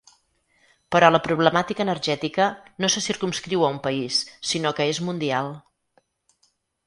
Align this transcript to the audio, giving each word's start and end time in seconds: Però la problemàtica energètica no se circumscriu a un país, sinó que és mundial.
Però 0.93 1.09
la 1.11 1.19
problemàtica 1.27 1.83
energètica 1.85 2.47
no 2.85 2.89
se 2.95 3.03
circumscriu 3.09 3.67
a 3.67 3.71
un 3.75 3.79
país, 3.87 4.19
sinó 4.53 4.75
que 4.79 4.89
és 4.95 5.03
mundial. 5.11 5.53